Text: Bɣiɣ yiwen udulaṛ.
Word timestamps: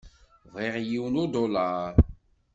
Bɣiɣ 0.53 0.75
yiwen 0.89 1.19
udulaṛ. 1.23 1.93